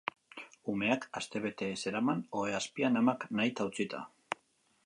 Umeak 0.71 1.05
astebete 1.19 1.69
zeraman 1.85 2.25
ohe 2.41 2.57
azpian 2.63 3.01
amak 3.03 3.29
nahita 3.41 3.73
utzita. 3.73 4.05